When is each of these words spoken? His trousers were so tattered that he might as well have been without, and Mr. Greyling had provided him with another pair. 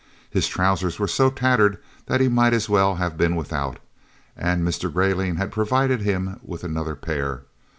His 0.31 0.47
trousers 0.47 0.97
were 0.97 1.07
so 1.07 1.29
tattered 1.29 1.77
that 2.07 2.19
he 2.21 2.27
might 2.27 2.53
as 2.53 2.67
well 2.67 2.95
have 2.95 3.17
been 3.19 3.35
without, 3.35 3.77
and 4.35 4.67
Mr. 4.67 4.91
Greyling 4.91 5.35
had 5.37 5.51
provided 5.51 6.01
him 6.01 6.39
with 6.43 6.63
another 6.63 6.95
pair. 6.95 7.43